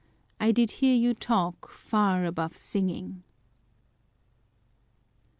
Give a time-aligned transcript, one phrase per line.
[0.39, 3.21] I did hear you talk Far above singing